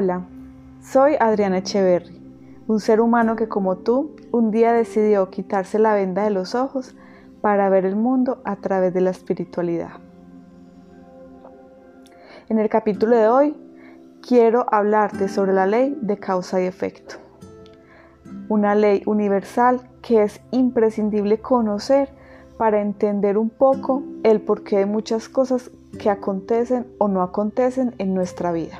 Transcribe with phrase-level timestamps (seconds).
[0.00, 0.22] Hola,
[0.80, 2.22] soy Adriana Echeverry,
[2.68, 6.94] un ser humano que como tú un día decidió quitarse la venda de los ojos
[7.40, 9.94] para ver el mundo a través de la espiritualidad.
[12.48, 13.56] En el capítulo de hoy
[14.22, 17.16] quiero hablarte sobre la ley de causa y efecto,
[18.48, 22.08] una ley universal que es imprescindible conocer
[22.56, 28.14] para entender un poco el porqué de muchas cosas que acontecen o no acontecen en
[28.14, 28.78] nuestra vida.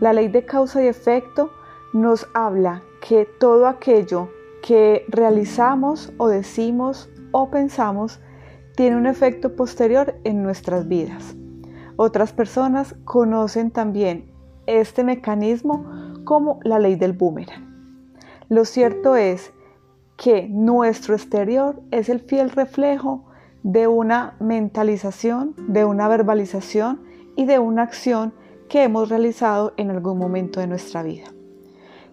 [0.00, 1.50] La ley de causa y efecto
[1.94, 4.28] nos habla que todo aquello
[4.62, 8.20] que realizamos o decimos o pensamos
[8.74, 11.34] tiene un efecto posterior en nuestras vidas.
[11.96, 14.30] Otras personas conocen también
[14.66, 15.86] este mecanismo
[16.24, 17.64] como la ley del boomerang.
[18.50, 19.52] Lo cierto es
[20.18, 23.24] que nuestro exterior es el fiel reflejo
[23.62, 27.00] de una mentalización, de una verbalización
[27.34, 28.34] y de una acción
[28.68, 31.26] que hemos realizado en algún momento de nuestra vida.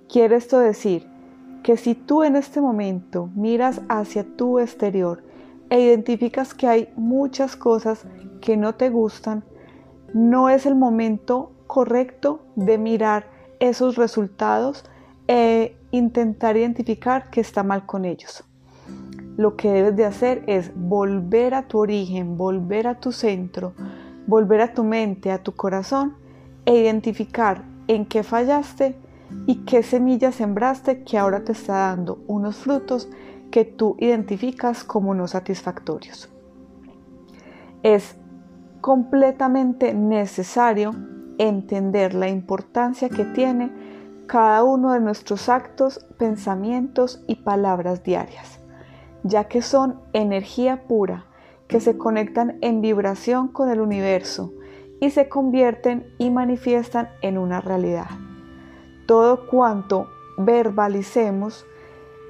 [0.07, 1.07] Quiere esto decir
[1.63, 5.23] que si tú en este momento miras hacia tu exterior
[5.69, 8.05] e identificas que hay muchas cosas
[8.41, 9.43] que no te gustan,
[10.13, 13.27] no es el momento correcto de mirar
[13.59, 14.83] esos resultados
[15.27, 18.43] e intentar identificar qué está mal con ellos.
[19.37, 23.73] Lo que debes de hacer es volver a tu origen, volver a tu centro,
[24.27, 26.22] volver a tu mente, a tu corazón
[26.65, 28.95] e identificar en qué fallaste
[29.47, 33.09] y qué semilla sembraste que ahora te está dando unos frutos
[33.51, 36.29] que tú identificas como no satisfactorios.
[37.83, 38.15] Es
[38.81, 40.91] completamente necesario
[41.37, 43.71] entender la importancia que tiene
[44.27, 48.59] cada uno de nuestros actos, pensamientos y palabras diarias,
[49.23, 51.25] ya que son energía pura
[51.67, 54.53] que se conectan en vibración con el universo
[55.03, 58.07] y se convierten y manifiestan en una realidad.
[59.05, 60.07] Todo cuanto
[60.37, 61.65] verbalicemos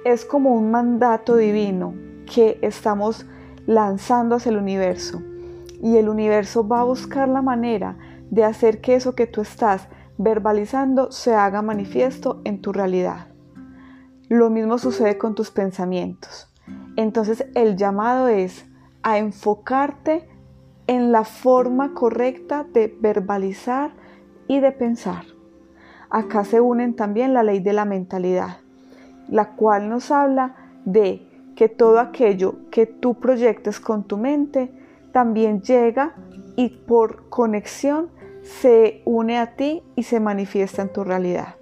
[0.06, 1.94] es como un mandato divino
[2.26, 3.28] que estamos
[3.68, 5.22] lanzando hacia el universo
[5.84, 7.96] y el universo va a buscar la manera
[8.32, 9.88] de hacer que eso que tú estás
[10.18, 13.28] verbalizando se haga manifiesto en tu realidad.
[14.30, 16.52] Lo mismo sucede con tus pensamientos.
[16.96, 18.66] Entonces el llamado es
[19.04, 20.28] a enfocarte
[20.88, 23.92] en la forma correcta de verbalizar
[24.48, 25.26] y de pensar.
[26.10, 28.58] Acá se unen también la ley de la mentalidad,
[29.30, 30.56] la cual nos habla
[30.86, 34.72] de que todo aquello que tú proyectes con tu mente
[35.12, 36.14] también llega
[36.56, 38.10] y por conexión
[38.42, 41.56] se une a ti y se manifiesta en tu realidad.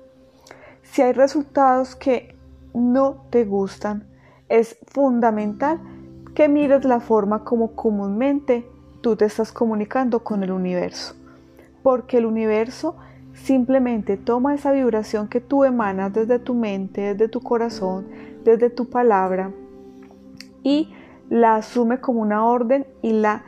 [0.82, 2.36] Si hay resultados que
[2.74, 4.08] no te gustan,
[4.50, 5.80] es fundamental
[6.34, 8.68] que mires la forma como comúnmente
[9.02, 11.16] tú te estás comunicando con el universo.
[11.84, 12.96] Porque el universo
[13.34, 18.08] simplemente toma esa vibración que tú emanas desde tu mente, desde tu corazón,
[18.44, 19.52] desde tu palabra
[20.64, 20.94] y
[21.30, 23.44] la asume como una orden y la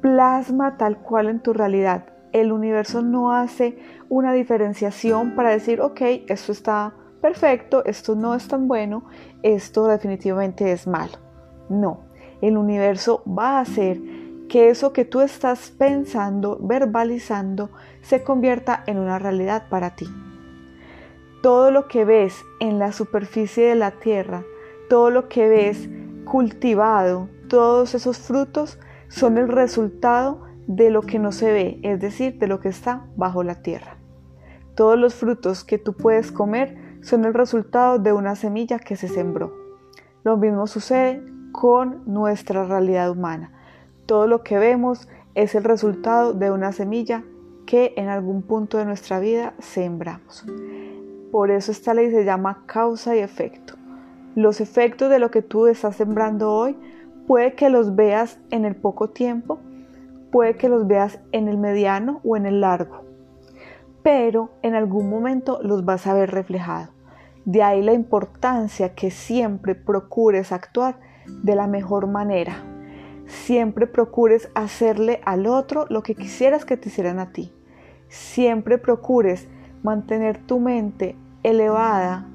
[0.00, 2.06] plasma tal cual en tu realidad.
[2.32, 8.46] El universo no hace una diferenciación para decir, ok, esto está perfecto, esto no es
[8.46, 9.04] tan bueno,
[9.42, 11.14] esto definitivamente es malo.
[11.68, 12.00] No,
[12.42, 14.00] el universo va a hacer
[14.48, 17.70] que eso que tú estás pensando, verbalizando,
[18.02, 20.06] se convierta en una realidad para ti.
[21.42, 24.44] Todo lo que ves en la superficie de la tierra,
[24.88, 25.88] todo lo que ves
[26.24, 32.38] cultivado, todos esos frutos son el resultado de lo que no se ve, es decir,
[32.38, 33.96] de lo que está bajo la tierra.
[34.74, 39.08] Todos los frutos que tú puedes comer son el resultado de una semilla que se
[39.08, 39.54] sembró.
[40.24, 43.52] Lo mismo sucede con nuestra realidad humana.
[44.06, 47.24] Todo lo que vemos es el resultado de una semilla
[47.66, 50.46] que en algún punto de nuestra vida sembramos.
[51.32, 53.74] Por eso esta ley se llama causa y efecto.
[54.36, 56.76] Los efectos de lo que tú estás sembrando hoy
[57.26, 59.58] puede que los veas en el poco tiempo,
[60.30, 63.02] puede que los veas en el mediano o en el largo,
[64.04, 66.92] pero en algún momento los vas a ver reflejado.
[67.44, 71.00] De ahí la importancia que siempre procures actuar
[71.42, 72.75] de la mejor manera.
[73.26, 77.52] Siempre procures hacerle al otro lo que quisieras que te hicieran a ti.
[78.08, 79.48] Siempre procures
[79.82, 82.28] mantener tu mente elevada,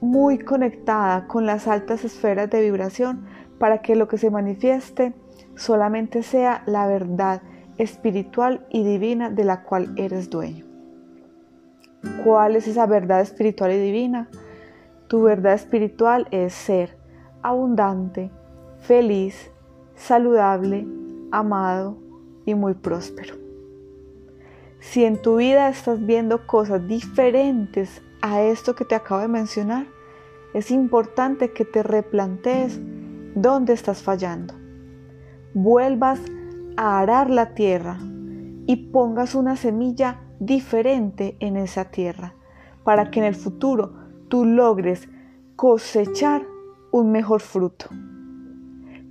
[0.00, 3.26] muy conectada con las altas esferas de vibración
[3.58, 5.12] para que lo que se manifieste
[5.56, 7.42] solamente sea la verdad
[7.76, 10.64] espiritual y divina de la cual eres dueño.
[12.24, 14.28] ¿Cuál es esa verdad espiritual y divina?
[15.08, 16.96] Tu verdad espiritual es ser
[17.42, 18.30] abundante,
[18.78, 19.50] feliz,
[20.00, 20.86] saludable,
[21.30, 21.98] amado
[22.46, 23.34] y muy próspero.
[24.80, 29.86] Si en tu vida estás viendo cosas diferentes a esto que te acabo de mencionar,
[30.54, 32.80] es importante que te replantees
[33.34, 34.54] dónde estás fallando.
[35.52, 36.20] Vuelvas
[36.76, 37.98] a arar la tierra
[38.66, 42.34] y pongas una semilla diferente en esa tierra
[42.84, 43.92] para que en el futuro
[44.28, 45.08] tú logres
[45.56, 46.46] cosechar
[46.90, 47.86] un mejor fruto.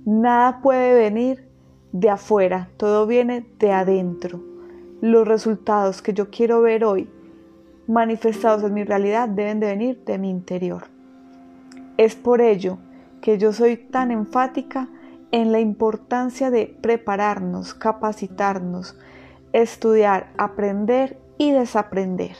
[0.06, 1.46] Nada puede venir
[1.92, 4.40] de afuera, todo viene de adentro.
[5.02, 7.10] Los resultados que yo quiero ver hoy
[7.86, 10.84] manifestados en mi realidad deben de venir de mi interior.
[11.98, 12.78] Es por ello
[13.20, 14.88] que yo soy tan enfática
[15.32, 18.98] en la importancia de prepararnos, capacitarnos,
[19.52, 22.36] estudiar, aprender y desaprender.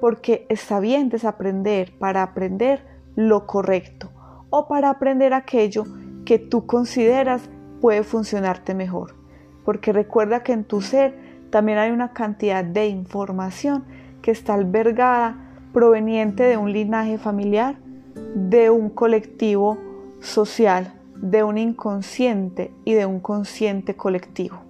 [0.00, 2.84] Porque está bien desaprender para aprender
[3.16, 4.10] lo correcto
[4.50, 5.84] o para aprender aquello
[6.30, 7.50] que tú consideras
[7.80, 9.16] puede funcionarte mejor.
[9.64, 11.12] Porque recuerda que en tu ser
[11.50, 13.82] también hay una cantidad de información
[14.22, 15.34] que está albergada
[15.72, 17.80] proveniente de un linaje familiar,
[18.36, 19.76] de un colectivo
[20.20, 24.60] social, de un inconsciente y de un consciente colectivo.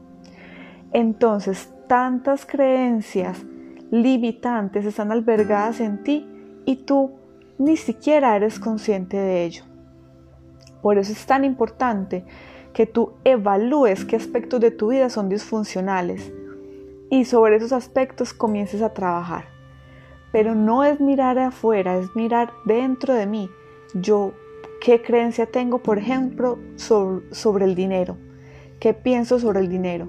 [0.95, 3.45] Entonces, tantas creencias
[3.91, 6.27] limitantes están albergadas en ti
[6.65, 7.11] y tú
[7.59, 9.70] ni siquiera eres consciente de ello.
[10.83, 12.25] Por eso es tan importante
[12.73, 16.33] que tú evalúes qué aspectos de tu vida son disfuncionales
[17.11, 19.47] y sobre esos aspectos comiences a trabajar.
[20.33, 23.51] Pero no es mirar afuera, es mirar dentro de mí.
[23.95, 24.33] Yo,
[24.81, 28.17] ¿qué creencia tengo, por ejemplo, sobre, sobre el dinero?
[28.79, 30.09] ¿Qué pienso sobre el dinero?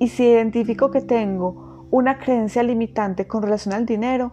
[0.00, 4.32] Y si identifico que tengo una creencia limitante con relación al dinero,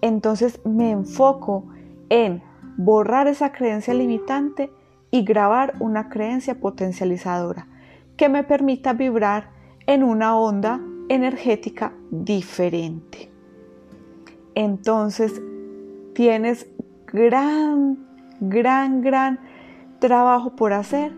[0.00, 1.66] entonces me enfoco
[2.08, 2.42] en
[2.78, 4.70] borrar esa creencia limitante
[5.10, 7.66] y grabar una creencia potencializadora
[8.16, 9.50] que me permita vibrar
[9.86, 13.30] en una onda energética diferente.
[14.54, 15.40] Entonces
[16.14, 16.66] tienes
[17.12, 17.98] gran,
[18.40, 19.40] gran, gran
[19.98, 21.12] trabajo por hacer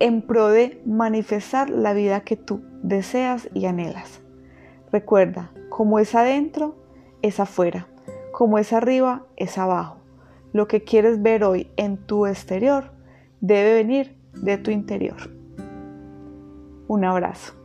[0.00, 4.20] en pro de manifestar la vida que tú deseas y anhelas.
[4.92, 6.76] Recuerda, como es adentro,
[7.22, 7.88] es afuera,
[8.32, 9.98] como es arriba, es abajo.
[10.52, 12.97] Lo que quieres ver hoy en tu exterior
[13.40, 15.30] debe venir de tu interior.
[16.88, 17.57] Un abrazo.